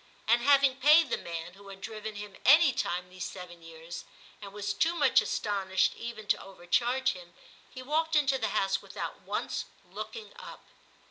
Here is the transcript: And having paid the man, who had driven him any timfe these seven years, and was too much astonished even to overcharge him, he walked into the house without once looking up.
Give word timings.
And 0.27 0.41
having 0.41 0.77
paid 0.77 1.11
the 1.11 1.17
man, 1.17 1.53
who 1.53 1.67
had 1.67 1.79
driven 1.79 2.15
him 2.15 2.35
any 2.43 2.73
timfe 2.73 3.07
these 3.11 3.23
seven 3.23 3.61
years, 3.61 4.03
and 4.41 4.51
was 4.51 4.73
too 4.73 4.95
much 4.95 5.21
astonished 5.21 5.93
even 5.95 6.25
to 6.29 6.41
overcharge 6.43 7.11
him, 7.11 7.35
he 7.69 7.83
walked 7.83 8.15
into 8.15 8.39
the 8.39 8.49
house 8.49 8.81
without 8.81 9.21
once 9.21 9.65
looking 9.91 10.33
up. 10.39 10.63